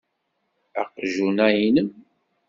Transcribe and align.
Aqjun-a 0.81 1.47
inem. 1.65 1.89